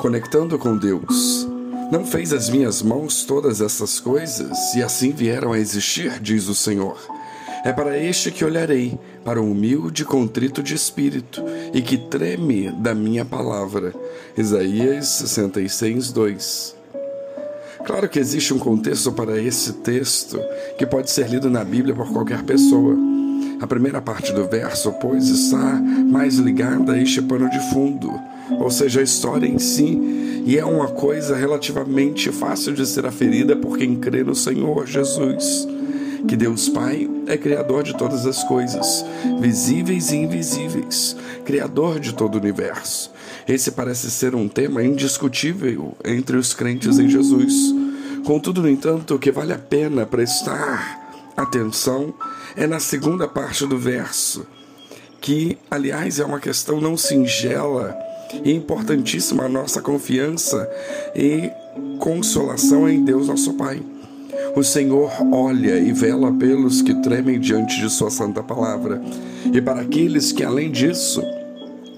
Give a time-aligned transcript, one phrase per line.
[0.00, 1.46] conectando com Deus.
[1.92, 6.54] Não fez as minhas mãos todas essas coisas e assim vieram a existir, diz o
[6.54, 6.96] Senhor.
[7.62, 11.44] É para este que olharei, para o humilde e contrito de espírito
[11.74, 13.92] e que treme da minha palavra.
[14.38, 16.76] Isaías 66, 2.
[17.84, 20.40] Claro que existe um contexto para esse texto
[20.78, 22.96] que pode ser lido na Bíblia por qualquer pessoa.
[23.60, 28.10] A primeira parte do verso, pois, está mais ligada a este pano de fundo,
[28.58, 33.54] ou seja, a história em si, e é uma coisa relativamente fácil de ser aferida
[33.54, 35.68] por quem crê no Senhor Jesus.
[36.26, 39.04] Que Deus Pai é Criador de todas as coisas,
[39.40, 43.10] visíveis e invisíveis, Criador de todo o universo.
[43.48, 47.54] Esse parece ser um tema indiscutível entre os crentes em Jesus.
[48.24, 51.00] Contudo, no entanto, o que vale a pena prestar
[51.36, 52.12] atenção
[52.54, 54.46] é na segunda parte do verso,
[55.20, 57.96] que, aliás, é uma questão não singela
[58.44, 60.68] e importantíssima a nossa confiança
[61.14, 61.50] e
[61.98, 63.82] consolação em Deus nosso Pai.
[64.56, 69.00] O Senhor olha e vela pelos que tremem diante de Sua santa palavra,
[69.52, 71.22] e para aqueles que, além disso,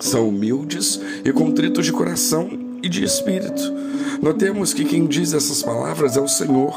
[0.00, 2.50] são humildes e contritos de coração
[2.82, 3.72] e de espírito.
[4.20, 6.74] Notemos que quem diz essas palavras é o Senhor,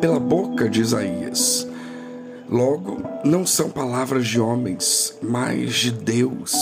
[0.00, 1.66] pela boca de Isaías.
[2.48, 6.54] Logo, não são palavras de homens, mas de Deus.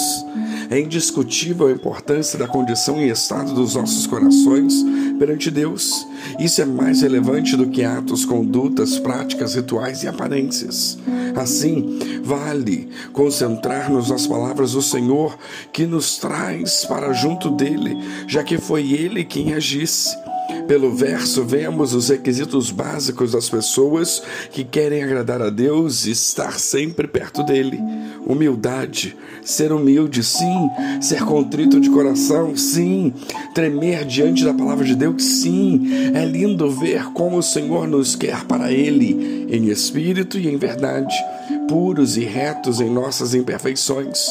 [0.70, 4.74] É indiscutível a importância da condição e estado dos nossos corações
[5.18, 6.06] perante Deus.
[6.38, 10.98] Isso é mais relevante do que atos, condutas, práticas, rituais e aparências.
[11.34, 15.38] Assim, vale concentrar-nos nas palavras do Senhor
[15.72, 20.25] que nos traz para junto dele, já que foi ele quem agisse.
[20.66, 26.58] Pelo verso, vemos os requisitos básicos das pessoas que querem agradar a Deus e estar
[26.58, 27.78] sempre perto dele:
[28.26, 30.68] humildade, ser humilde, sim,
[31.00, 33.14] ser contrito de coração, sim,
[33.54, 35.88] tremer diante da palavra de Deus, sim.
[36.14, 41.14] É lindo ver como o Senhor nos quer para Ele, em espírito e em verdade
[41.68, 44.26] puros e retos em nossas imperfeições,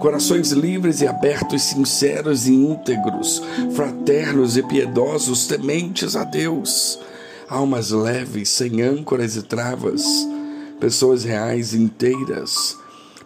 [0.00, 3.42] corações livres e abertos, sinceros e íntegros,
[3.74, 6.98] fraternos e piedosos, tementes a Deus,
[7.48, 10.04] almas leves, sem âncoras e travas,
[10.80, 12.76] pessoas reais inteiras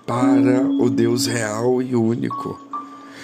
[0.06, 2.60] para o Deus real e único.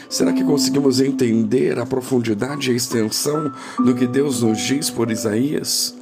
[0.08, 5.10] Será que conseguimos entender a profundidade e a extensão do que Deus nos diz por
[5.10, 5.94] Isaías?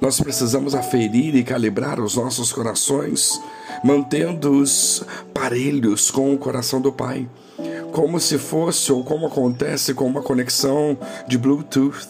[0.00, 3.38] Nós precisamos aferir e calibrar os nossos corações,
[3.82, 5.02] mantendo-os
[5.32, 7.28] parelhos com o coração do Pai,
[7.92, 10.96] como se fosse ou como acontece com uma conexão
[11.26, 12.08] de Bluetooth.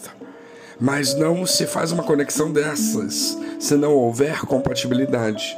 [0.79, 5.55] Mas não se faz uma conexão dessas se não houver compatibilidade.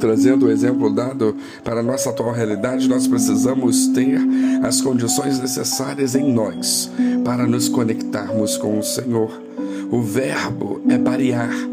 [0.00, 4.18] Trazendo o exemplo dado para a nossa atual realidade, nós precisamos ter
[4.62, 6.90] as condições necessárias em nós
[7.24, 9.30] para nos conectarmos com o Senhor.
[9.90, 11.71] O verbo é parear.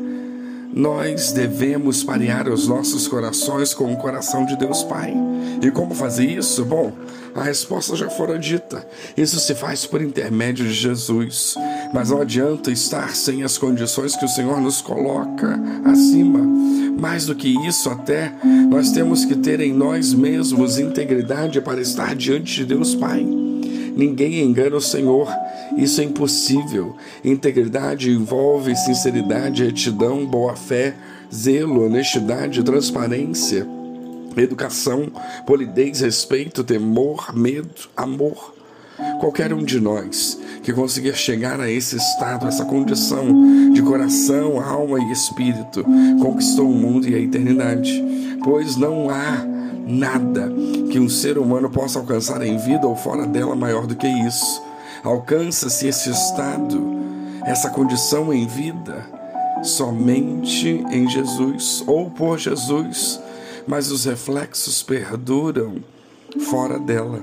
[0.73, 5.13] Nós devemos parear os nossos corações com o coração de Deus Pai.
[5.61, 6.63] E como fazer isso?
[6.63, 6.93] Bom,
[7.35, 8.85] a resposta já fora dita.
[9.17, 11.55] Isso se faz por intermédio de Jesus.
[11.93, 16.39] Mas não adianta estar sem as condições que o Senhor nos coloca acima.
[16.99, 18.33] Mais do que isso, até
[18.69, 23.38] nós temos que ter em nós mesmos integridade para estar diante de Deus Pai.
[23.99, 25.27] Ninguém engana o Senhor.
[25.75, 26.95] Isso é impossível.
[27.21, 30.95] Integridade envolve sinceridade, retidão, boa-fé,
[31.33, 33.67] zelo, honestidade, transparência,
[34.37, 35.11] educação,
[35.45, 38.55] polidez, respeito, temor, medo, amor.
[39.19, 44.97] Qualquer um de nós que conseguir chegar a esse estado, essa condição de coração, alma
[45.01, 45.83] e espírito,
[46.21, 48.01] conquistou o mundo e a eternidade,
[48.45, 49.45] pois não há
[49.85, 50.49] nada
[50.89, 54.61] que um ser humano possa alcançar em vida ou fora dela maior do que isso.
[55.03, 56.81] Alcança-se esse estado,
[57.45, 59.05] essa condição em vida,
[59.63, 63.19] somente em Jesus ou por Jesus,
[63.67, 65.83] mas os reflexos perduram
[66.49, 67.21] fora dela.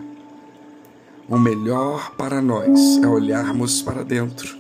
[1.29, 4.57] O melhor para nós é olharmos para dentro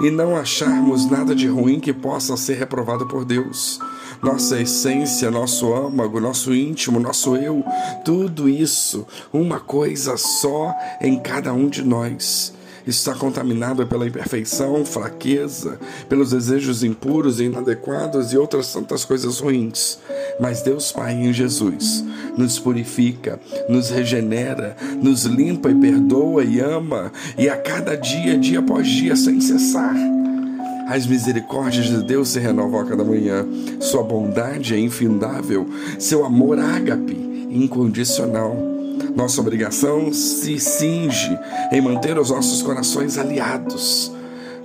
[0.00, 3.78] e não acharmos nada de ruim que possa ser reprovado por Deus
[4.22, 7.64] nossa essência, nosso âmago, nosso íntimo, nosso eu,
[8.04, 12.54] tudo isso, uma coisa só em cada um de nós
[12.86, 15.78] está contaminado pela imperfeição, fraqueza,
[16.08, 19.98] pelos desejos impuros e inadequados e outras tantas coisas ruins.
[20.40, 22.04] Mas Deus Pai em Jesus
[22.36, 28.60] nos purifica, nos regenera, nos limpa e perdoa e ama, e a cada dia, dia
[28.60, 30.11] após dia, sem cessar
[30.92, 33.46] as misericórdias de Deus se renovam a cada manhã.
[33.80, 35.66] Sua bondade é infindável.
[35.98, 37.14] Seu amor ágape,
[37.50, 38.54] incondicional.
[39.16, 41.38] Nossa obrigação se cinge
[41.72, 44.12] em manter os nossos corações aliados,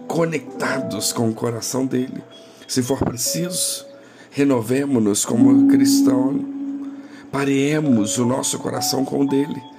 [0.06, 2.22] conectados com o coração dele.
[2.68, 3.86] Se for preciso,
[4.30, 6.44] renovemos-nos como cristão,
[7.32, 9.77] paremos o nosso coração com o dele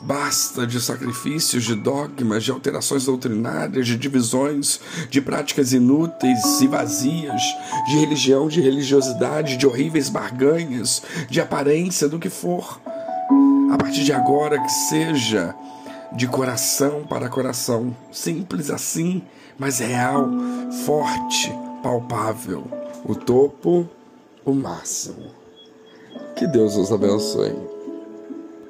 [0.00, 4.80] Basta de sacrifícios, de dogmas, de alterações doutrinárias, de divisões,
[5.10, 7.42] de práticas inúteis e vazias,
[7.88, 12.80] de religião, de religiosidade, de horríveis barganhas, de aparência, do que for.
[13.72, 15.54] A partir de agora, que seja
[16.12, 19.22] de coração para coração, simples assim,
[19.58, 20.28] mas real,
[20.86, 21.52] forte,
[21.82, 22.64] palpável.
[23.04, 23.88] O topo,
[24.44, 25.30] o máximo.
[26.36, 27.77] Que Deus os abençoe.